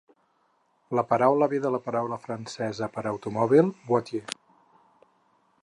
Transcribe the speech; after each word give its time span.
La 0.99 1.03
paraula 1.11 1.47
ve 1.51 1.59
de 1.65 1.71
la 1.75 1.81
paraula 1.89 2.17
francesa 2.23 2.89
per 2.97 3.05
"automòbil", 3.13 3.71
"voiture". 3.93 4.35